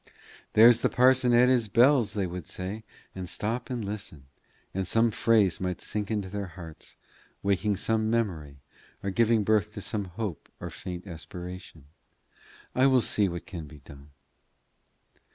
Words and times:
'There's 0.53 0.81
the 0.81 0.89
parson 0.89 1.31
at 1.31 1.47
his 1.47 1.67
bells,' 1.67 2.15
they 2.15 2.25
would 2.25 2.47
say, 2.47 2.83
and 3.13 3.29
stop 3.29 3.69
and 3.69 3.85
listen; 3.85 4.25
and 4.73 4.87
some 4.87 5.11
phrase 5.11 5.61
might 5.61 5.79
sink 5.79 6.09
into 6.09 6.27
their 6.27 6.47
hearts, 6.57 6.97
waking 7.43 7.75
some 7.75 8.09
memory, 8.09 8.57
or 9.03 9.11
giving 9.11 9.43
birth 9.43 9.73
to 9.75 9.79
some 9.79 10.05
hope 10.05 10.49
or 10.59 10.71
faint 10.71 11.05
aspiration. 11.05 11.85
I 12.73 12.87
will 12.87 13.01
see 13.01 13.29
what 13.29 13.45
can 13.45 13.67
be 13.67 13.77
done." 13.77 14.09